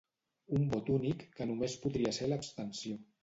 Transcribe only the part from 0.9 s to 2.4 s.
únic que només podria ser